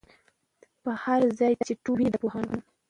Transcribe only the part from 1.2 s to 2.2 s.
ځای چي ټولۍ وینی د